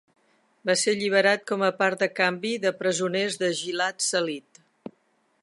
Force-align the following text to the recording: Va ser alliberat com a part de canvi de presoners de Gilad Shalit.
Va 0.69 0.75
ser 0.83 0.93
alliberat 0.95 1.43
com 1.51 1.65
a 1.67 1.69
part 1.83 2.01
de 2.05 2.07
canvi 2.21 2.55
de 2.65 2.73
presoners 2.81 3.39
de 3.45 3.53
Gilad 3.61 4.03
Shalit. 4.09 4.65